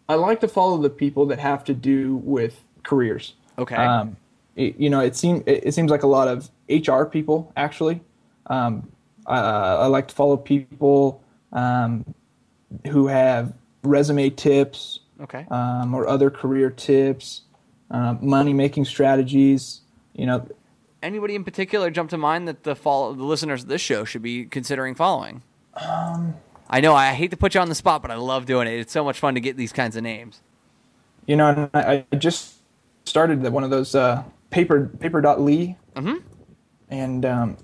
i 0.07 0.15
like 0.15 0.39
to 0.39 0.47
follow 0.47 0.77
the 0.77 0.89
people 0.89 1.25
that 1.25 1.38
have 1.39 1.65
to 1.65 1.73
do 1.73 2.15
with 2.23 2.63
careers 2.83 3.33
Okay. 3.57 3.75
um, 3.75 4.15
it, 4.55 4.77
you 4.79 4.89
know 4.89 5.01
it 5.01 5.17
seems 5.17 5.43
it, 5.45 5.65
it 5.65 5.73
seems 5.73 5.91
like 5.91 6.03
a 6.03 6.07
lot 6.07 6.29
of 6.29 6.50
hr 6.69 7.03
people 7.03 7.51
actually 7.57 8.00
um, 8.48 8.91
I, 9.25 9.39
I 9.39 9.86
like 9.88 10.07
to 10.10 10.15
follow 10.15 10.38
people 10.38 11.24
um, 11.53 12.05
who 12.88 13.07
have 13.07 13.53
resume 13.83 14.29
tips 14.29 15.00
okay. 15.21 15.45
um, 15.51 15.93
or 15.93 16.07
other 16.07 16.29
career 16.29 16.69
tips 16.69 17.41
um, 17.89 18.19
money 18.21 18.53
making 18.53 18.86
strategies 18.86 19.81
you 20.13 20.25
know 20.25 20.48
Anybody 21.03 21.33
in 21.33 21.43
particular 21.43 21.89
jump 21.89 22.12
to 22.12 22.17
mind 22.17 22.48
that 22.48 22.63
the 22.63 22.75
follow 22.75 23.13
the 23.13 23.24
listeners 23.24 23.63
of 23.63 23.69
this 23.69 23.81
show 23.81 24.03
should 24.05 24.21
be 24.21 24.45
considering 24.45 24.93
following? 24.93 25.41
Um, 25.74 26.36
I 26.69 26.79
know 26.79 26.93
I 26.93 27.13
hate 27.13 27.31
to 27.31 27.38
put 27.38 27.55
you 27.55 27.60
on 27.60 27.69
the 27.69 27.75
spot, 27.75 28.03
but 28.03 28.12
I 28.12 28.15
love 28.15 28.45
doing 28.45 28.67
it. 28.67 28.79
It's 28.79 28.93
so 28.93 29.03
much 29.03 29.19
fun 29.19 29.33
to 29.33 29.39
get 29.39 29.57
these 29.57 29.74
kinds 29.74 29.95
of 29.95 30.03
names. 30.03 30.41
you 31.25 31.36
know 31.36 31.69
I, 31.74 32.05
I 32.12 32.15
just 32.17 32.57
started 33.05 33.41
one 33.51 33.63
of 33.63 33.71
those 33.71 33.95
uh, 33.95 34.24
paper 34.51 34.91
paper.li 35.00 35.75
Mm-hmm. 35.95 36.17
and 36.89 37.25
um, 37.25 37.57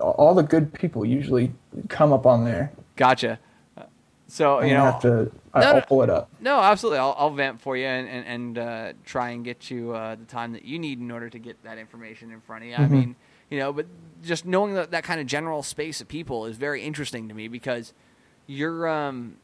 all 0.00 0.34
the 0.34 0.42
good 0.42 0.72
people 0.72 1.04
usually 1.04 1.52
come 1.88 2.12
up 2.12 2.26
on 2.26 2.44
there 2.44 2.72
Gotcha. 2.96 3.38
Uh, 3.76 3.82
So 4.28 4.58
and 4.58 4.68
you 4.70 4.74
I 4.74 4.78
know, 4.78 4.84
have 4.92 5.02
to 5.02 5.30
I, 5.52 5.60
No, 5.60 5.66
I'll 5.68 5.74
no. 5.76 5.80
pull 5.82 6.02
it 6.02 6.10
up 6.10 6.28
no, 6.40 6.58
absolutely. 6.60 6.98
I'll, 6.98 7.14
I'll 7.18 7.30
vamp 7.30 7.60
for 7.60 7.76
you 7.76 7.86
and 7.86 8.08
and, 8.08 8.26
and 8.26 8.58
uh, 8.58 8.92
try 9.04 9.30
and 9.30 9.44
get 9.44 9.70
you 9.70 9.92
uh, 9.92 10.14
the 10.16 10.24
time 10.24 10.52
that 10.52 10.64
you 10.64 10.78
need 10.78 10.98
in 11.00 11.10
order 11.10 11.28
to 11.30 11.38
get 11.38 11.62
that 11.64 11.78
information 11.78 12.30
in 12.30 12.40
front 12.40 12.64
of 12.64 12.70
you. 12.70 12.76
I 12.76 12.86
mean, 12.88 13.16
you 13.50 13.58
know, 13.58 13.72
but 13.72 13.86
just 14.22 14.44
knowing 14.46 14.74
that 14.74 14.90
that 14.90 15.04
kind 15.04 15.20
of 15.20 15.26
general 15.26 15.62
space 15.62 16.00
of 16.00 16.08
people 16.08 16.46
is 16.46 16.56
very 16.56 16.82
interesting 16.82 17.28
to 17.28 17.34
me 17.34 17.48
because 17.48 17.92
you're 18.46 18.88
um 18.88 19.36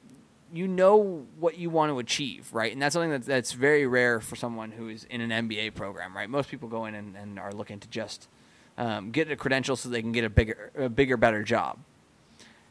you 0.54 0.68
know 0.68 1.24
what 1.38 1.56
you 1.56 1.70
want 1.70 1.90
to 1.90 1.98
achieve, 1.98 2.50
right? 2.52 2.70
And 2.72 2.82
that's 2.82 2.92
something 2.92 3.10
that, 3.10 3.24
that's 3.24 3.52
very 3.52 3.86
rare 3.86 4.20
for 4.20 4.36
someone 4.36 4.72
who 4.72 4.88
is 4.88 5.04
in 5.04 5.22
an 5.22 5.30
MBA 5.48 5.74
program, 5.74 6.14
right? 6.14 6.28
Most 6.28 6.50
people 6.50 6.68
go 6.68 6.84
in 6.84 6.94
and, 6.94 7.16
and 7.16 7.38
are 7.38 7.52
looking 7.52 7.80
to 7.80 7.88
just 7.88 8.28
um, 8.82 9.10
get 9.12 9.30
a 9.30 9.36
credential 9.36 9.76
so 9.76 9.88
they 9.88 10.02
can 10.02 10.12
get 10.12 10.24
a 10.24 10.30
bigger, 10.30 10.72
a 10.76 10.88
bigger, 10.88 11.16
better 11.16 11.42
job. 11.44 11.78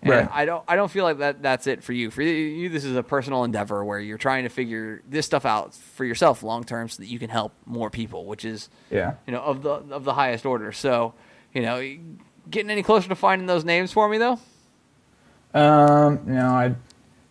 And 0.02 0.10
Right. 0.12 0.28
I 0.32 0.46
don't, 0.46 0.64
I 0.68 0.76
don't 0.76 0.90
feel 0.90 1.04
like 1.04 1.20
that 1.20 1.42
that's 1.44 1.68
it 1.68 1.84
for 1.84 1.94
you. 1.94 2.10
For 2.12 2.22
you, 2.24 2.34
you, 2.34 2.70
this 2.70 2.84
is 2.84 2.96
a 2.96 3.04
personal 3.04 3.44
endeavor 3.44 3.86
where 3.86 4.00
you're 4.00 4.18
trying 4.18 4.44
to 4.44 4.50
figure 4.50 5.02
this 5.08 5.26
stuff 5.28 5.46
out 5.46 5.76
for 5.76 6.04
yourself 6.04 6.42
long 6.44 6.64
term, 6.64 6.90
so 6.90 7.04
that 7.04 7.08
you 7.08 7.20
can 7.20 7.30
help 7.30 7.54
more 7.66 7.90
people, 7.90 8.26
which 8.26 8.44
is 8.44 8.70
yeah 8.90 9.14
you 9.28 9.32
know 9.32 9.42
of 9.42 9.62
the 9.62 9.70
of 9.70 10.04
the 10.04 10.14
highest 10.16 10.46
order. 10.46 10.72
So, 10.72 11.14
you 11.54 11.62
know, 11.62 11.98
getting 12.50 12.72
any 12.72 12.82
closer 12.82 13.08
to 13.10 13.16
finding 13.16 13.46
those 13.46 13.64
names 13.64 13.92
for 13.94 14.10
me 14.10 14.18
though? 14.18 14.40
um 15.54 16.22
no 16.26 16.48
I 16.48 16.76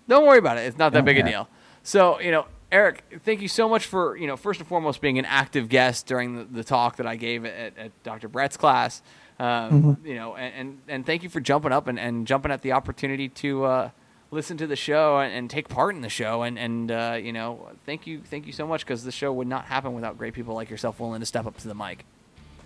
Don't 0.09 0.27
worry 0.27 0.39
about 0.39 0.57
it. 0.59 0.63
It's 0.63 0.79
not 0.79 0.93
that 0.93 1.05
big 1.05 1.19
a 1.19 1.23
deal. 1.25 1.49
So, 1.83 2.21
you 2.21 2.31
know, 2.31 2.47
Eric, 2.73 3.03
thank 3.25 3.41
you 3.41 3.49
so 3.49 3.69
much 3.69 3.87
for, 3.87 4.17
you 4.17 4.27
know, 4.27 4.37
first 4.37 4.61
and 4.61 4.69
foremost 4.69 5.01
being 5.01 5.19
an 5.19 5.25
active 5.25 5.69
guest 5.69 6.07
during 6.07 6.37
the, 6.37 6.45
the 6.45 6.65
talk 6.65 6.97
that 6.97 7.07
I 7.07 7.17
gave 7.17 7.45
at, 7.45 7.77
at 7.77 8.03
Dr. 8.05 8.29
Brett's 8.29 8.57
class. 8.57 9.03
Um, 9.41 9.99
You 10.05 10.15
know, 10.15 10.37
and, 10.37 10.55
and, 10.55 10.79
and 10.87 11.07
thank 11.07 11.23
you 11.23 11.29
for 11.29 11.41
jumping 11.41 11.73
up 11.73 11.87
and, 11.89 11.99
and 11.99 12.27
jumping 12.27 12.53
at 12.53 12.63
the 12.63 12.73
opportunity 12.73 13.29
to 13.29 13.65
uh, 13.65 13.91
listen 14.31 14.57
to 14.59 14.67
the 14.67 14.77
show 14.77 15.19
and, 15.19 15.33
and 15.33 15.51
take 15.51 15.69
part 15.69 15.95
in 15.95 16.03
the 16.03 16.09
show. 16.09 16.43
And, 16.43 16.59
and 16.59 16.93
uh, 16.93 17.19
you 17.21 17.33
know, 17.33 17.71
thank 17.87 18.07
you, 18.07 18.21
thank 18.21 18.47
you 18.47 18.53
so 18.53 18.67
much 18.67 18.85
because 18.85 19.03
the 19.03 19.11
show 19.13 19.33
would 19.33 19.49
not 19.49 19.65
happen 19.65 19.95
without 19.95 20.17
great 20.19 20.35
people 20.35 20.55
like 20.55 20.71
yourself 20.71 21.01
willing 21.01 21.21
to 21.21 21.27
step 21.27 21.47
up 21.47 21.57
to 21.59 21.69
the 21.69 21.75
mic. 21.75 22.05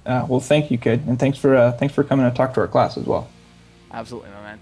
uh, 0.04 0.26
well 0.28 0.40
thank 0.40 0.70
you 0.70 0.76
kid 0.76 1.00
and 1.06 1.18
thanks 1.18 1.38
for 1.38 1.56
uh, 1.56 1.73
thanks 1.73 1.94
for 1.94 2.04
coming 2.04 2.28
to 2.28 2.37
talk 2.37 2.52
to 2.54 2.61
our 2.61 2.68
class 2.68 2.99
as 2.99 3.06
well 3.06 3.26
Absolutely, 3.90 4.30
my 4.30 4.42
man. 4.42 4.58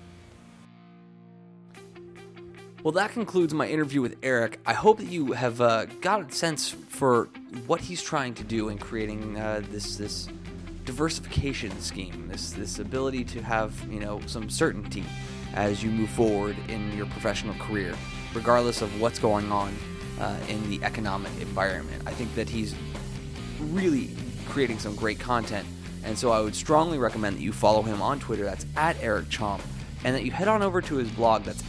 Well, 2.83 2.93
that 2.93 3.13
concludes 3.13 3.55
my 3.55 3.69
interview 3.69 4.03
with 4.03 4.17
Eric. 4.25 4.59
I 4.67 4.73
hope 4.73 4.99
that 4.99 5.07
you 5.07 5.31
have 5.33 5.61
uh, 5.61 5.85
got 6.01 6.29
a 6.29 6.35
sense 6.35 6.69
for 6.69 7.29
what 7.69 7.81
he's 7.81 8.03
trying 8.03 8.35
to 8.35 8.43
do 8.43 8.71
in 8.71 8.79
creating 8.79 9.39
uh, 9.39 9.63
this 9.71 9.97
this 9.97 10.29
diversification 10.85 11.81
scheme, 11.81 12.27
this 12.27 12.51
this 12.51 12.81
ability 12.81 13.23
to 13.27 13.43
have 13.43 13.73
you 13.89 14.01
know 14.01 14.21
some 14.27 14.51
certainty 14.51 15.05
as 15.55 15.85
you 15.85 15.93
move 15.93 16.11
forward 16.11 16.57
in 16.67 16.91
your 16.97 17.07
professional 17.07 17.55
career, 17.55 17.95
regardless 18.35 18.83
of 18.83 19.01
what's 19.01 19.21
going 19.21 19.53
on 19.53 19.77
uh, 20.19 20.37
in 20.49 20.69
the 20.69 20.83
economic 20.83 21.31
environment. 21.41 22.03
I 22.05 22.11
think 22.11 22.35
that 22.35 22.49
he's 22.49 22.75
really 23.61 24.11
creating 24.49 24.81
some 24.81 24.97
great 24.97 25.21
content. 25.21 25.69
And 26.03 26.19
so 26.19 26.33
I 26.33 26.41
would 26.41 26.57
strongly 26.57 26.99
recommend 26.99 27.37
that 27.37 27.43
you 27.43 27.53
follow 27.53 27.83
him 27.83 28.03
on 28.03 28.19
Twitter. 28.19 28.43
That's 28.43 28.67
at 28.77 29.01
Eric 29.01 29.27
Chomp. 29.27 29.61
And 30.05 30.17
that 30.17 30.25
you 30.25 30.33
head 30.33 30.49
on 30.49 30.63
over 30.63 30.83
to 30.83 30.97
his 30.97 31.09
blog. 31.13 31.45
That's 31.45 31.63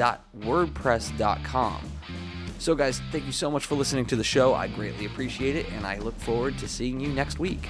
ericchomp.wordpress.com. 0.00 1.80
So, 2.58 2.74
guys, 2.74 3.00
thank 3.10 3.24
you 3.24 3.32
so 3.32 3.50
much 3.50 3.64
for 3.66 3.74
listening 3.74 4.04
to 4.06 4.16
the 4.16 4.24
show. 4.24 4.54
I 4.54 4.68
greatly 4.68 5.06
appreciate 5.06 5.56
it. 5.56 5.70
And 5.72 5.86
I 5.86 5.98
look 5.98 6.18
forward 6.18 6.58
to 6.58 6.68
seeing 6.68 7.00
you 7.00 7.08
next 7.08 7.38
week. 7.38 7.68